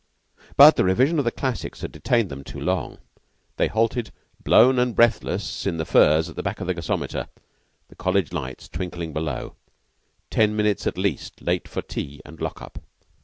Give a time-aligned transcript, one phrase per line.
[0.57, 2.97] But the revision of the classics had detained them too long.
[3.57, 4.11] They halted,
[4.43, 7.27] blown and breathless, in the furze at the back of the gasometer,
[7.87, 9.57] the College lights twinkling below,
[10.31, 12.79] ten minutes at least late for tea and lock up.